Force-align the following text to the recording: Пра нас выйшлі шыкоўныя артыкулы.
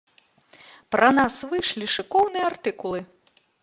Пра 0.95 1.11
нас 1.19 1.35
выйшлі 1.53 1.93
шыкоўныя 1.99 2.53
артыкулы. 2.53 2.99